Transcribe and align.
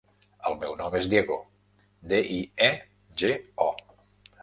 El 0.51 0.55
meu 0.63 0.73
nom 0.79 0.97
és 1.01 1.09
Diego: 1.11 1.37
de, 2.15 2.25
i, 2.39 2.41
e, 2.71 2.73
ge, 3.25 3.33
o. 3.71 3.73